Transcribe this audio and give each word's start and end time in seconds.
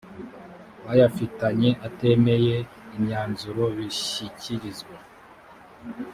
bayafitanye 0.85 1.69
atemeye 1.87 2.55
imyanzuro 2.97 3.63
bishyikirizwa 3.77 4.95